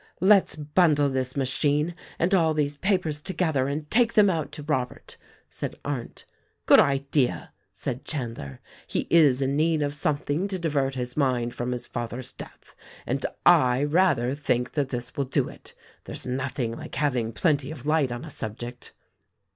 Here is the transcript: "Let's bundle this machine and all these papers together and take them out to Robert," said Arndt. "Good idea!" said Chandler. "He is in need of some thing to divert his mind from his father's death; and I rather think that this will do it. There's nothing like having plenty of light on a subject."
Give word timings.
"Let's 0.21 0.55
bundle 0.55 1.09
this 1.09 1.37
machine 1.37 1.93
and 2.17 2.33
all 2.33 2.55
these 2.55 2.75
papers 2.75 3.21
together 3.21 3.67
and 3.67 3.87
take 3.91 4.13
them 4.13 4.31
out 4.31 4.51
to 4.53 4.63
Robert," 4.63 5.15
said 5.47 5.75
Arndt. 5.85 6.25
"Good 6.65 6.79
idea!" 6.79 7.51
said 7.71 8.03
Chandler. 8.03 8.61
"He 8.87 9.05
is 9.11 9.43
in 9.43 9.55
need 9.55 9.83
of 9.83 9.93
some 9.93 10.17
thing 10.17 10.47
to 10.47 10.57
divert 10.57 10.95
his 10.95 11.15
mind 11.15 11.53
from 11.53 11.71
his 11.71 11.85
father's 11.85 12.31
death; 12.33 12.73
and 13.05 13.23
I 13.45 13.83
rather 13.83 14.33
think 14.33 14.71
that 14.71 14.89
this 14.89 15.15
will 15.15 15.25
do 15.25 15.47
it. 15.49 15.75
There's 16.05 16.25
nothing 16.25 16.71
like 16.75 16.95
having 16.95 17.31
plenty 17.31 17.69
of 17.69 17.85
light 17.85 18.11
on 18.11 18.25
a 18.25 18.31
subject." 18.31 18.93